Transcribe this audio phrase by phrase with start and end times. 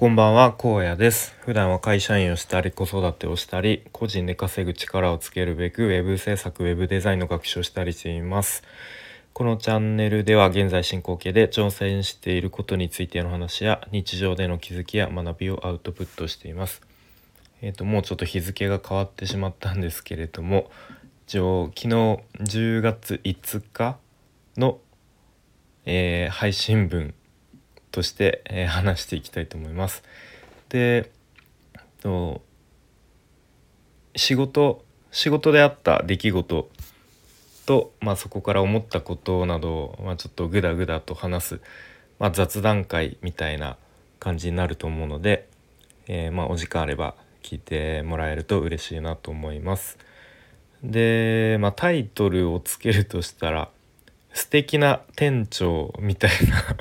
[0.00, 1.34] こんばんは、荒野です。
[1.40, 8.62] 普段は会社員をしたり、子育てをしたり、個人で稼ぐ力をつけるべく、ウェブ制作、ウェブデザインの学習をしたりしています。
[9.32, 16.80] このチャンネルでは現在進行形で挑戦していることについての話や日常での気づきや学びをアウトプットしています。
[17.60, 20.70] えっ、ともうちょっと日付が変わってしまったんですけれども
[21.26, 23.98] 一応昨日10月5日
[24.56, 24.78] の、
[25.86, 27.14] えー配信分
[27.90, 30.02] として、えー 話していきたいと思います。
[30.68, 31.10] で
[32.02, 32.42] と
[34.16, 36.68] 仕事仕事であった出来事
[37.66, 41.60] と、まあ、そこから思ったことなどを、まあ、ちょっとグダグダと話す、
[42.18, 43.76] まあ、雑談会みたいな
[44.18, 45.48] 感じになると思うので、
[46.06, 49.98] えーまあ、お時間あれば聞いてもらえると嬉しいなと思います。
[50.82, 53.68] で、まあ、タイトルをつけるとしたら
[54.32, 56.76] 「素敵な店長」みたいな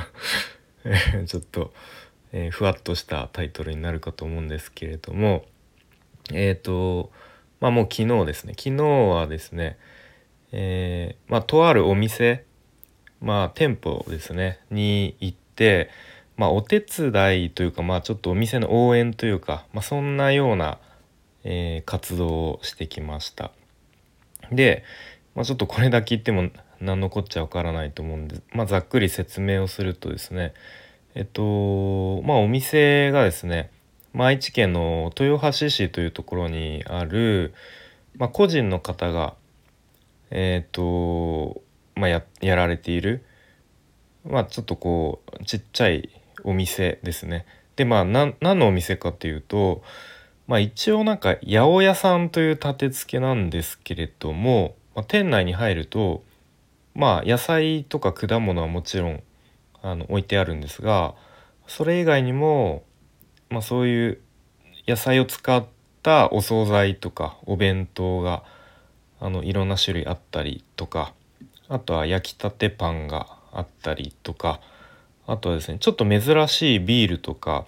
[1.26, 1.74] ちょっと、
[2.32, 5.46] えーふわっとしたタイトルになるかと思うんですけれども
[6.34, 7.12] えっ、と
[7.60, 9.78] まあもう昨日ですね昨日はですね
[10.52, 12.44] えーまあとあるお店
[13.22, 15.90] まあ店舗ですねに行って
[16.36, 20.80] まあお手伝いというかまあちょっとお店の応援というか、まあ、そんなような、
[21.44, 23.52] えー活動をしてきました。
[24.52, 24.84] で、
[25.36, 30.54] まあ、ちょっとこれだけ言っても何のこっちゃわからないと思うんで、まあ、ざっくり説明をするとですね
[31.18, 33.72] えっとまあお店がですね、
[34.14, 37.56] まあ愛知県の豊橋市というところにある、
[38.18, 39.34] まあ、個人の方が
[40.30, 41.64] えっと
[41.96, 43.26] まあややられている
[44.30, 46.08] まあちょっとこうちっちゃい
[46.44, 47.48] お店ですね。
[47.78, 49.82] でまあ何のお店かっていうと
[50.46, 56.24] まあ一応なんか八百屋さんという立て付けなんですけれども、まあ、店内に入ると
[56.94, 59.24] まあ野菜とか果物はもちろん
[59.82, 61.16] あの置いてあるんですが
[61.68, 62.84] それ以外にも、
[63.50, 64.22] まあ、そういう
[64.88, 65.66] 野菜を使っ
[66.02, 68.44] たお惣菜とかお弁当が
[69.20, 71.14] あのいろんな種類あったりとか
[71.68, 74.62] あとは焼きたてパンがあったりとか
[75.26, 77.66] あとはですねちょっと珍しいビールとか、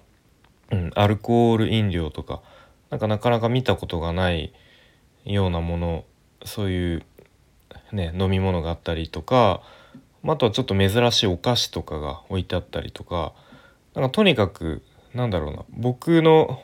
[0.70, 2.40] うん、アルコール飲料とか
[2.88, 4.52] なんかなかなか見たことがない
[5.24, 6.04] ようなもの
[6.44, 7.02] そういう、
[7.92, 9.60] ね、飲み物があったりとか
[10.24, 13.32] ああとはちょっと珍しいお菓子とかが置いてあったりとか
[13.94, 14.82] なんかとにかく
[15.14, 16.62] なんだろうな僕の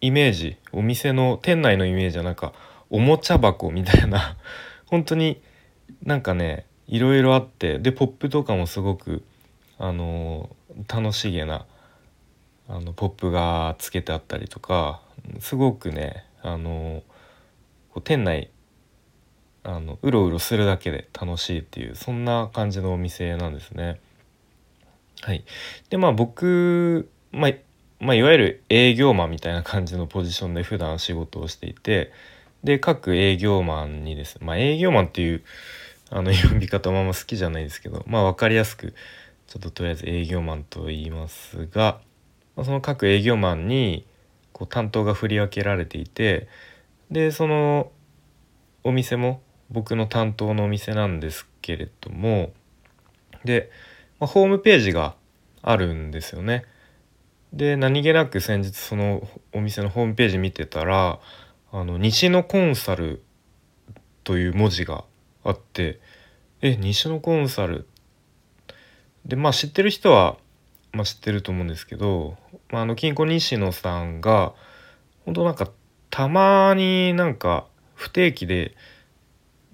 [0.00, 2.52] イメージお店の店内のイメージはなんか
[2.90, 4.36] おもちゃ箱みたいな
[4.86, 5.40] 本当に
[6.02, 9.22] なんかねいろいろあってでポップとかもすごく
[9.78, 11.66] あのー楽しげな
[12.68, 15.00] あのポップがつけてあったりとか
[15.40, 17.02] すごくねあの
[17.90, 18.50] こう店内
[19.68, 24.00] あのうろうろするだけで楽しいっていうそんな感じのお店なんですね。
[25.20, 25.44] はい、
[25.90, 27.52] でまあ僕、まあ
[28.00, 32.12] まあ、いわゆる営業マンみたいな感じのポジションで普段仕事をしていて
[32.64, 35.42] で各営業マンにですね、まあ、営業マンっていう
[36.08, 38.94] あの呼び方はあんま好きじゃないですけどまあ分かりやすく
[39.48, 42.00] ちょっととりあえず営業マンと言いますが、
[42.56, 44.06] まあ、その各営業マンに
[44.52, 46.48] こう担当が振り分けられていて
[47.10, 47.90] でその
[48.84, 52.52] お店も僕の担当のお店なんですけれども
[53.44, 53.70] で、
[54.18, 55.14] まあ、ホームページが
[55.62, 56.64] あるんですよね。
[57.52, 61.18] で何気なく先日そのお店のホームページ見てたら
[61.72, 63.22] 「あの西野コンサル」
[64.24, 65.04] という文字が
[65.44, 66.00] あって
[66.60, 67.86] 「え西野コンサル」
[69.24, 70.36] でまあ知ってる人は、
[70.92, 72.36] まあ、知ってると思うんですけど、
[72.70, 74.52] まあ、あの金庫西野さんが
[75.24, 75.70] 本当なんか
[76.10, 78.74] たまになんか不定期で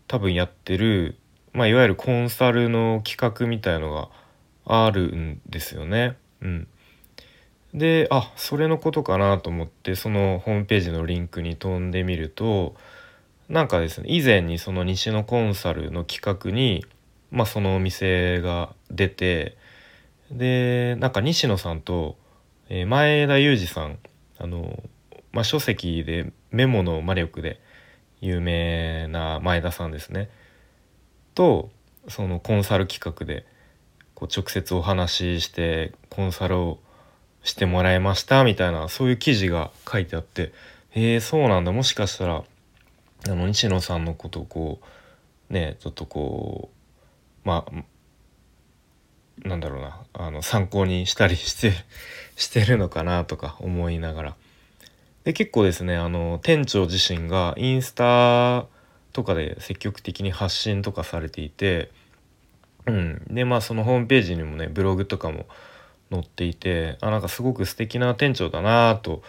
[0.09, 1.17] 多分やってる、
[1.53, 4.09] まあ、いわゆるコンサルの企画みたいのが
[4.67, 6.17] あるんですよね。
[6.43, 6.69] うん、
[7.73, 12.75] であそれのことかなと思ってそのホームページのリンクに飛んでみると
[13.49, 16.85] なんかですね以前にその西野コンサルの企画に、
[17.31, 19.57] まあ、そのお店が出て
[20.31, 22.17] でなんか西野さんと、
[22.71, 23.99] え前田裕二さん
[24.39, 24.83] あの、
[25.33, 27.61] まあ、書籍でメモの魔力で
[28.25, 30.31] 有名な前田さんですね。
[31.35, 31.71] と
[32.09, 33.45] そのコンサル企画で
[34.15, 36.79] こう直接お話ししてコンサルを
[37.43, 40.53] してもらいましたみたいなそういう記事が書いてあって
[40.95, 41.73] えー、そうなんだ。
[41.73, 42.45] もしかしたら
[43.27, 44.81] あの西野さんのことをこ
[45.51, 46.71] うねちょっとこ
[47.45, 51.73] うまあなんだろうなあの参考にしたりして
[52.37, 54.37] してるのかなとか思いながら。
[55.25, 58.67] で結構ですねあの店長自身がインスタ
[59.13, 61.91] とかで積極的に発信とかされていて、
[62.87, 65.47] うん、でまあそのホームページにもねブログとかも
[66.11, 69.23] 載っていてあなんかすごく素敵な店長だなと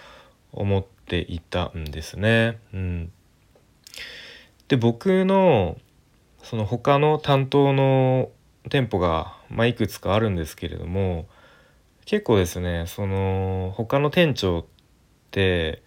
[0.52, 2.60] 思っていたんですね。
[2.74, 3.12] うん、
[4.68, 5.78] で僕の
[6.44, 8.30] その他の担当の
[8.70, 11.28] 店舗が、まあ、いくつかあるんですけれども
[12.06, 14.66] 結構ですねその他の店長っ
[15.32, 15.82] て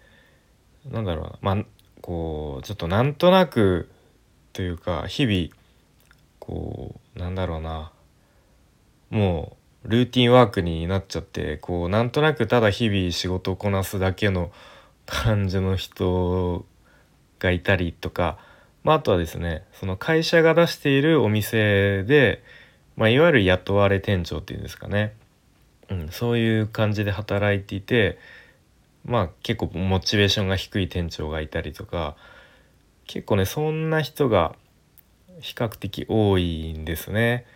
[0.91, 1.39] なんだろうな。
[1.41, 1.65] まあ
[2.01, 3.91] こうちょっとなんとなく
[4.53, 5.49] というか日々
[6.39, 7.93] こうなんだろうな。
[9.11, 14.51] もうルーティンワークになっちゃってこうなんとなくただ日々仕事をこなすだけの
[15.07, 16.67] 感じの人
[17.39, 18.39] がいたりとか、
[18.85, 22.43] まあ、あとはですねその会社が出しているお店で、
[22.97, 25.15] まあ、いわゆる雇われ店長っていうんですかね、
[25.89, 28.19] うん、そういう感じで働いていて
[29.09, 32.15] まあ結構モチベーションが低い店長がいたりとか
[33.07, 34.55] 結構ねそんな人が
[35.41, 37.47] 比較的多いんですね。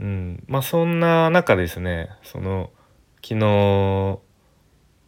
[0.00, 2.70] うん、まあそんな中ですねその
[3.22, 4.18] 昨日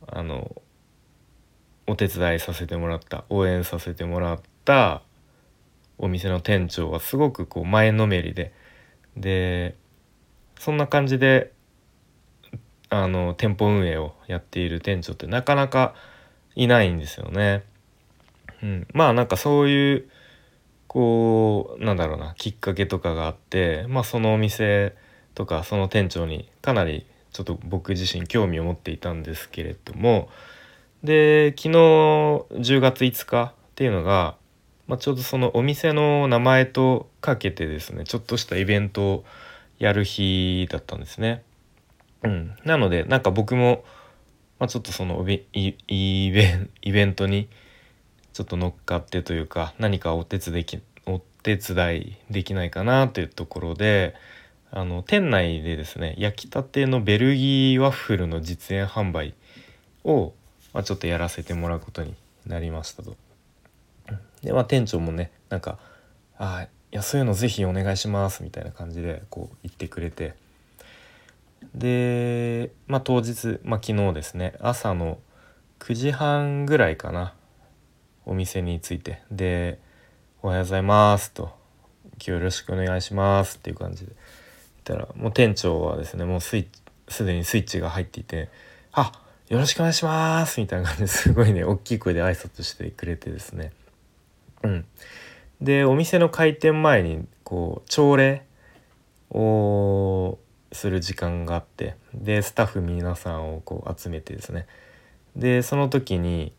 [0.06, 0.62] あの
[1.86, 5.02] お手伝いさせてもらった応援させてもらった
[5.96, 8.52] お店の店長はすごくこう前のめりで
[9.16, 9.76] で
[10.58, 11.53] そんな感じで
[13.02, 15.94] あの店舗運営をやっている店長ってなかなか
[16.54, 17.64] いないんですよね。
[18.62, 20.10] うん、まあなんかそういう
[20.86, 24.94] こうなんだろうなきっかけとかがあって、まあ、そのお店
[25.34, 30.28] とかその店長にかなりちょっと僕自身興味を持っていたんですけれども
[31.02, 34.36] で昨日10月5日っていうのが、
[34.86, 39.24] まあ、ちょうどそのお店の名前とかけてですねちょっとしたイベントを
[39.80, 41.42] やる日だったんですね。
[42.24, 43.84] うん、なのでなんか僕も、
[44.58, 45.44] まあ、ちょっとそのイ
[46.32, 47.48] ベントに
[48.32, 50.66] ちょっと乗っかってというか何かお手伝い
[51.06, 54.14] お手伝いできないかなというところで
[54.70, 59.34] あの店内でですね焼きたてのベルギーワッフルの実演販売
[60.02, 60.32] を、
[60.72, 62.14] まあ、ちょっとやらせてもらうことに
[62.46, 63.16] なりましたと。
[64.42, 65.78] でまあ店長もねなんか
[66.38, 70.34] 「あいやそういうの是非お願いします」みたいな感じでこう言ってくれて
[71.74, 75.18] でまあ当日、まあ、昨日ですね朝の
[75.80, 77.34] 9時半ぐらいかな
[78.26, 79.78] お店に着いてで
[80.42, 81.56] 「おはようございます」と
[82.16, 84.12] 「今日よろしくお願いします」っていう感じで
[84.86, 86.68] 言ったらもう店長はですねもうスイ
[87.08, 88.48] すでにスイッチが入っていて
[88.92, 89.12] 「あ
[89.48, 93.72] よろしくお願いします」みたいな感じですごいね大きい声で挨拶してくれてですね。
[94.62, 94.86] うん。
[95.60, 98.44] でお店の開店前にこう朝礼
[99.30, 100.38] を
[100.74, 104.66] する時間があってでスタッフ皆さんをこう集めてですね。
[105.36, 106.52] でその時に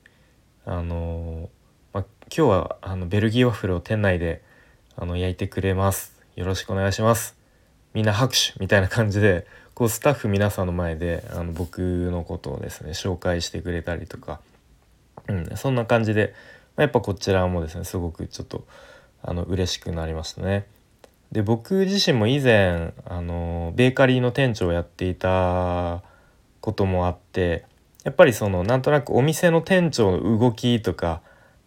[0.65, 1.49] あの
[1.93, 4.41] まあ、今日はあのベルギーワッフルを店内で
[4.97, 6.19] あの焼いてくれます。
[6.35, 7.37] よろしくお願いします。
[7.93, 11.79] みんな拍手みたいな感じでこうスタッフ皆さんの前であの僕
[12.11, 14.39] のことをですね紹介してくれたりとか、
[15.27, 16.33] うん、そんな感じで、
[16.75, 18.65] まあ、やっぱこちらもですねすごくちょっと
[19.21, 20.67] あの嬉しくなりましたね。
[21.31, 26.01] で僕自身も以前あのベーカリーの店長をやっていた
[26.61, 27.65] こともあって
[28.03, 31.21] やっぱりそのなんとなくお店の店長の動きとか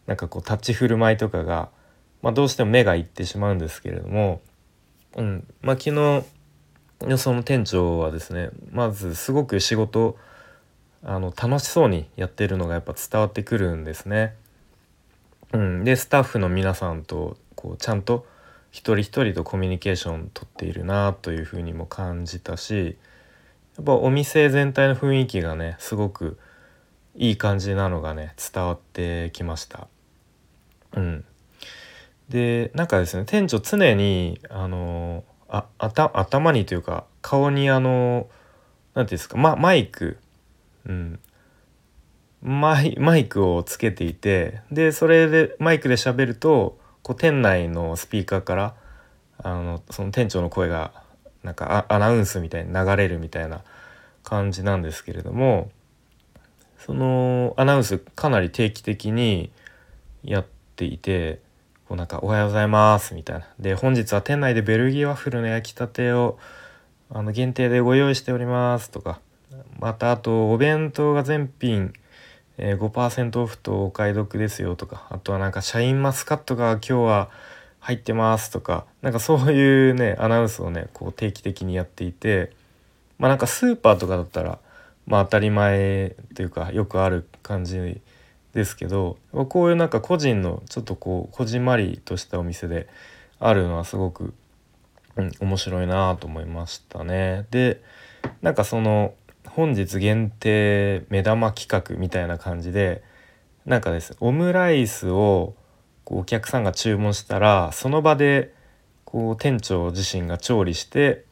[0.06, 1.68] なんかこう立ち振る舞いとかが、
[2.22, 4.40] まあ、どうしても目がいってしまうんですけれども、
[5.16, 10.16] うんまあ、昨日その店長はですねまずすごく仕事
[11.04, 14.34] あの楽しそうにやってるのがやっぱ伝わってくるんですね。
[15.52, 18.26] うん、でスタッフの皆さんとこうちゃんと
[18.70, 22.96] 一人一人とコミュニケーションとっているなというふうにも感じたし
[23.76, 26.38] やっぱお店全体の雰囲気がねすごく
[27.14, 29.88] いい感じなのがね伝わってきました。
[30.96, 31.24] うん、
[32.28, 38.30] でなんかですね店長常にあのあ頭にというか顔にあの何て
[38.94, 40.18] 言うんですか、ま、マイク、
[40.86, 41.20] うん、
[42.42, 48.74] マイマイクをつけていてでそれでマイクで喋るとこう店内のスピーカーから
[49.38, 50.92] あのその店長の声が
[51.42, 53.62] なんかアナウンスみたいに流れるみたいな
[54.24, 55.70] 感じなんですけれども
[56.78, 59.50] そのアナウンスかなり定期的に
[60.24, 61.40] やっていて
[61.88, 63.46] こうなんか「おはようございます」みたいな。
[63.58, 66.38] で本日は店内でベルギーワッフルの焼きたてを
[67.10, 69.20] あの限定でご用意しておりますとか
[69.78, 71.94] またあとお弁当が全品
[72.58, 77.30] え5%オフとお買い得ですよとかあとはなんかシャインマスカットが今日は
[77.80, 82.52] 入ってますとかなんかそういうねアナウンスをねこう定期的にやっていて
[83.18, 84.58] まあなんかスーパーとかだったら
[85.06, 88.00] まあ当たり前というかよくある感じ
[88.54, 92.88] ですけどこういうなんか個人のちょっとこうこじんまりとしたお店で
[93.38, 94.34] あるのはすごく、
[95.16, 97.46] うん、面白いなと思いましたね。
[97.52, 97.80] で
[98.42, 99.14] なんかその
[99.58, 103.02] 本日限定目玉企画みたいな感じで
[103.66, 105.56] なんかですオムライスを
[106.04, 108.54] こうお客さんが注文したらその場で
[109.04, 111.24] こう店長自身が調理して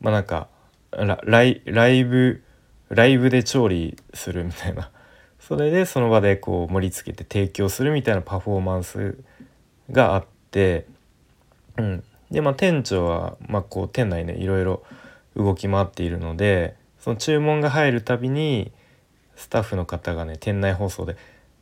[0.00, 0.48] まあなんか
[0.90, 1.60] ライ
[2.04, 2.42] ブ
[2.88, 4.90] ライブで調理するみたいな。
[5.38, 9.18] それでその場でこう盛り付けて提供するみたいなパフォーマンス
[9.88, 10.86] があって、
[11.76, 14.82] うん、でまあ店長は、ま、こう店内ねいろいろ
[15.36, 18.70] 動き回っているのでその注文が入るたびに
[19.34, 21.16] スタッフの方がね店内放送で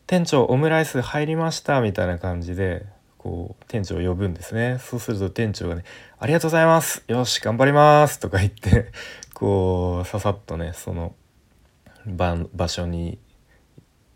[0.07, 2.85] 店長オムライス入りましたみたいな感じで
[3.17, 5.85] こう店長を呼ぶんですねそうすると店長がね
[6.21, 8.93] 「ありがとうございますよし頑張ります」とか言って
[9.33, 11.15] こうささっとねその
[12.07, 13.19] 場場所に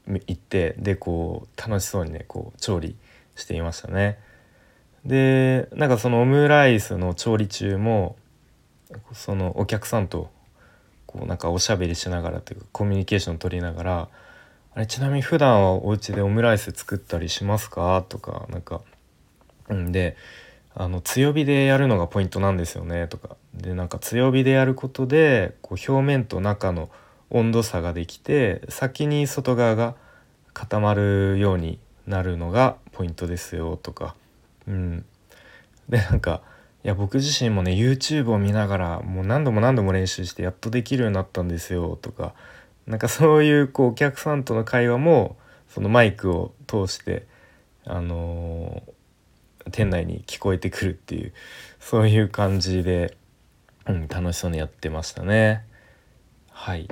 [0.07, 2.97] 行ってでこう楽しそうにねこう調理
[3.35, 4.19] していましたね。
[5.07, 8.17] でなんかそのオムライスの調理中も
[9.13, 10.34] そのお客さんと
[11.15, 14.09] こうなんかおしゃべりしながらというかコミュニケーション取りながら
[14.75, 18.05] あれちなみに普段はお家でオムライス作ったりしますか？
[18.09, 18.81] とかなんか
[19.69, 20.17] うんで
[20.75, 23.07] あの強火でやるのがポイントなんですよね？
[23.07, 23.37] とか。
[23.55, 26.91] でなんか強火でやることでこう表面と中の
[27.31, 29.95] 温度差ができて先に外側が
[30.53, 31.79] 固まるように
[32.09, 33.77] なるのがポイントですよ？
[33.77, 34.17] とか。
[34.67, 35.05] うん。
[35.89, 36.43] でなんか
[36.85, 42.35] いや僕自身もね YouTube を見ながらもう何度も何度も練習してやっとできるようになったんですよとか。
[42.87, 45.39] なんかそういうこうお客さんとの会話も
[45.69, 47.27] そのマイクを通して
[47.87, 51.33] あのー、店内に聞こえてくるっていう
[51.81, 53.17] そういう感じで、
[53.87, 55.65] うん、楽しそうにやってましたね。
[56.51, 56.89] はい。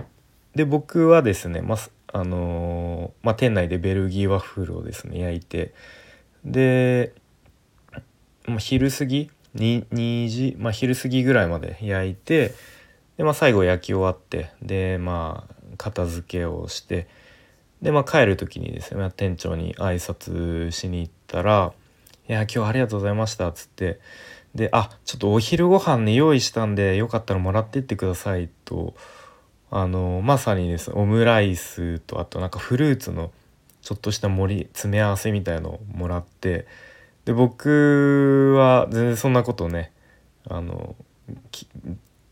[0.54, 1.76] で僕はですね、ま
[2.14, 5.74] あのー、まあ、店内でベルギーワッフルをですね焼いて。
[6.44, 7.12] で、
[8.46, 12.54] まあ、昼過ぎ 2, 時、まあ、昼過ぎぐらいまで焼いて
[13.16, 17.06] で、まあ、最後焼き終わってでまあ片付けをして
[17.82, 21.72] で、まあ、帰る時にですね、まあ、店長に挨拶しに行ったら
[22.28, 24.00] 「いや今日ありがとうございました」っつって
[24.54, 28.94] で「あちょっとお昼ご飯ね用意したんでよかったらもらってってください」と
[29.70, 33.32] あのまさにですオムライスとあとなんかフルーツの
[33.80, 36.66] ちょっとした盛り詰め合わせみたいのをもらって
[37.24, 39.92] で僕は全然そんなことね
[40.48, 40.96] あの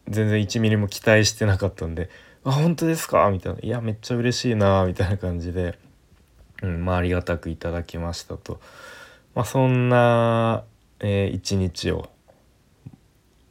[0.09, 2.11] 全然1ミリも期待してなかったんで
[2.45, 5.79] 「あ本当ですか?」みたいな「いやめっちゃ嬉しいな」みたいな感じで、
[6.63, 8.61] うんまあ、ありがたくいただきましたと、
[9.35, 10.65] まあ、そんな、
[10.99, 12.11] えー、一日を、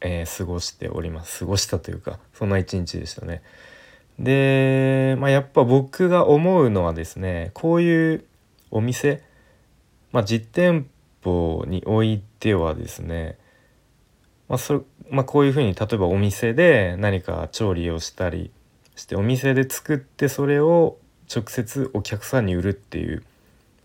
[0.02, 3.42] えー、過ごしております過ごしたというかそんな一日でしたね。
[4.18, 8.24] で、まあ、やっぱ僕が思うのはですねこういう
[8.70, 9.22] お店、
[10.12, 10.88] まあ、実店舗
[11.24, 13.38] においてはですね、
[14.48, 18.50] まあそまあ、こういうふうに例えばお店で何か調理をしたり
[18.96, 20.98] してお店で作ってそれを
[21.34, 23.22] 直接お客さんに売るっていう、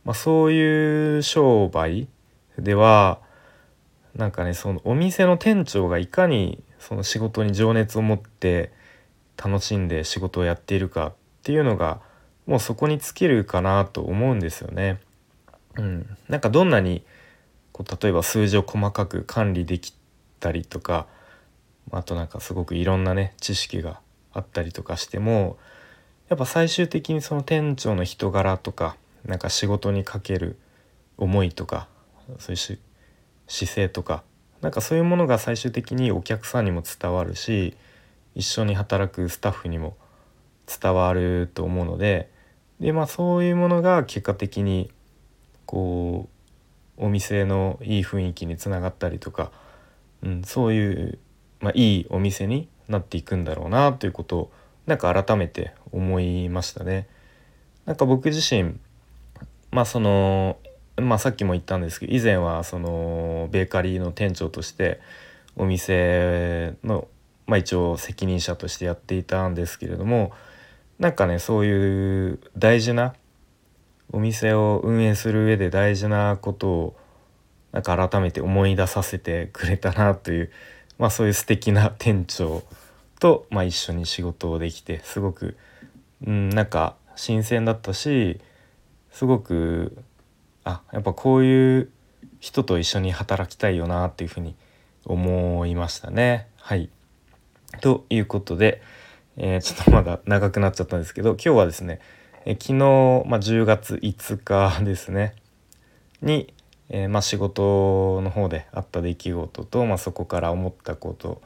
[0.04, 2.08] まあ、そういう商売
[2.58, 3.20] では
[4.16, 8.72] なんかねそのお店の店長がいかにその仕事に情熱を持って
[9.38, 11.14] 楽しんで仕事をやっているかっ
[11.44, 12.00] ていうのが
[12.46, 15.00] もうそこに尽きるかなと思うんですよね。
[15.78, 17.04] うん、なんかどんなに
[17.76, 19.94] こう例えば数字を細かく管理でき
[20.40, 21.08] たりとか
[21.92, 24.00] あとなんかすごくいろんなね知識が
[24.32, 25.58] あったりとかしても
[26.30, 30.58] やっぱ最終的にその店長の人柄とかなんか仕事にかける
[31.18, 31.90] 思いとか
[32.40, 32.80] そういう
[33.48, 34.24] 姿勢とか
[34.62, 37.76] なんかそういうものが最終的にお客さんにも伝わるし
[38.36, 39.98] 一緒に働くスタッフにも
[40.82, 42.32] 伝わると思うので
[42.80, 44.90] で、まあ、そういうものが結果的に
[45.66, 46.35] こう
[46.98, 49.52] お店のいい雰囲気につながったりとか、
[50.24, 51.20] うん、そういう、
[51.60, 54.52] まあ、いいお店になっていくんだろうなということを
[54.86, 57.08] なんか改めて思いましたね。
[57.86, 58.76] なんか僕自身
[59.72, 60.58] まあその
[60.98, 65.00] まあさっきも言ったんですけど以前はそのベーカリーの店長として
[65.56, 67.08] お店の
[67.48, 70.32] まあ、一応責任者としてやっていたんですけれども
[71.00, 73.14] なんかねそういう大事な
[74.12, 76.96] お店を運営する上で大事なことを
[77.72, 80.52] なんか改めて思い出させてくれたなという、
[80.98, 82.64] まあ、そういう素敵な店長
[83.20, 85.58] と、まあ、一緒に仕事をできてすごく、
[86.26, 88.40] うん、なんか新鮮だったし
[89.12, 89.98] すごく
[90.64, 91.90] あやっぱこういう
[92.40, 94.56] 人と一緒に働きたいよなっていうふうに
[95.06, 96.48] 思いましたね。
[96.58, 96.90] はい
[97.82, 98.82] ということで、
[99.38, 102.00] えー、ちょっとまだ長くなっちゃったんですけど今日はですね、
[102.54, 105.36] 昨日、まあ、10月5日ですね
[106.22, 106.54] に、
[106.90, 111.42] えー、まあ、仕事の方であった出来事と、まあ、そこから思ったこと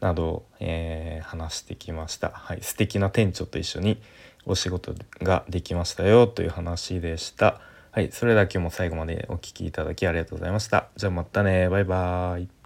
[0.00, 2.30] など、えー、話してきました。
[2.30, 4.02] はい、素敵な店長と一緒に
[4.44, 7.60] お仕事ができましたよという話でした。
[7.92, 10.88] はい、それでは今日も最後までお聴きいただきありがとうございました。
[10.96, 12.61] じゃあまたね、バイバーイ。